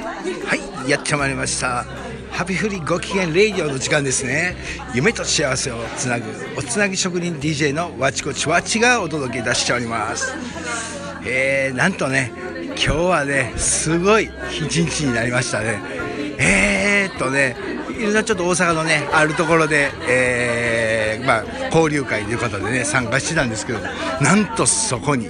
[0.00, 1.84] はいやってまいりました。
[2.30, 4.56] ハピフリご機嫌レイディオの時間ですね。
[4.94, 6.24] 夢と幸せをつなぐ
[6.56, 10.34] おつなぎ職人 DJ のわちこちわちがお届けいたしております。
[11.24, 12.32] えー、なんとね
[12.68, 15.80] 今日はねすごい一日になりましたね。
[16.38, 17.56] えーっとね
[17.98, 23.78] いろんなちょっと大阪のねあるところで、えーまあ、交流会ということでね参加してたんですけど
[24.20, 25.28] なんとそこに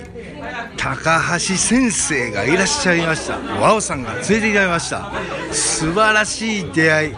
[0.83, 3.39] 高橋先生がいらっしゃいました。
[3.61, 5.13] 和尾さんが連れていられました。
[5.53, 7.15] 素晴らしい出会い。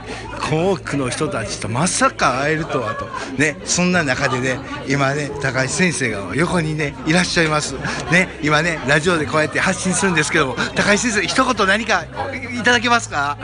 [0.53, 3.07] 多くの人たちとまさか会えるとはと。
[3.39, 7.75] ねそんな中でね今ね高橋先生が横にねいらっしゃいます。
[8.13, 13.39] ね今ねラジオでこうやって発信するんですけども高橋先生一言何かいただけますか？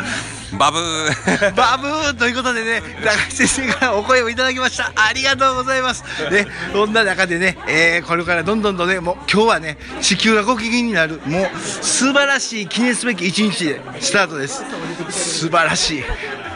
[0.58, 4.92] バブー バブーということでね、中井先生からお声をいただきました。
[4.94, 6.04] ありがとうございます。
[6.30, 11.50] ね、そんな中でね、えーこれからどんどんとね、もう今日はね、地球がご機嫌になる、もう
[11.84, 14.64] 素晴らしい記念すべき一日でスタートです。
[15.10, 16.04] 素晴らしい。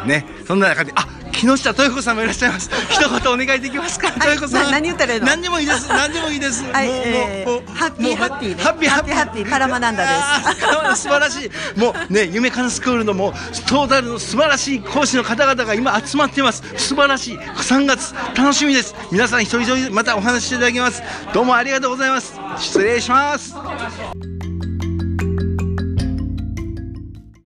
[0.08, 1.06] ね、そんな中で、あ
[1.46, 2.70] 木下豊子さんもいらっしゃいます。
[2.90, 4.64] 一言お願いできますか、豊子さん。
[4.64, 5.26] な何言ったらいいの？
[5.26, 5.88] 何でもいいです。
[5.88, 6.64] 何でもいいです。
[6.72, 8.62] はい、もうえー、ハッピーハッピーね。
[8.62, 10.10] ハッピーハッピーハッピーパラマナンダで
[10.94, 10.96] す。
[10.96, 11.02] す。
[11.02, 11.78] 素晴らしい。
[11.78, 13.32] もうね、夢カンスクールのもう
[13.68, 16.62] トータルの素晴らしい講師の方々が今集まっています。
[16.76, 17.38] 素晴らしい。
[17.38, 18.94] 3月楽しみです。
[19.10, 21.02] 皆さん一人一人またお話ししていただきます。
[21.32, 22.34] どうもありがとうございます。
[22.58, 23.54] 失礼します。